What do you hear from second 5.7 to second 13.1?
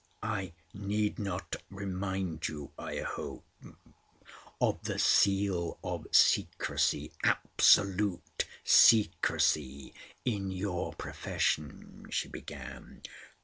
of secrecy—absolute secrecy—in your profession," she began.